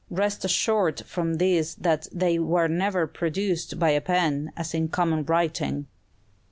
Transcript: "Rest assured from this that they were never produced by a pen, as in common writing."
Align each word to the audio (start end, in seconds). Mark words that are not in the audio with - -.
"Rest 0.09 0.43
assured 0.43 1.01
from 1.05 1.35
this 1.35 1.75
that 1.75 2.07
they 2.11 2.39
were 2.39 2.67
never 2.67 3.05
produced 3.05 3.77
by 3.77 3.91
a 3.91 4.01
pen, 4.01 4.51
as 4.57 4.73
in 4.73 4.87
common 4.87 5.23
writing." 5.27 5.85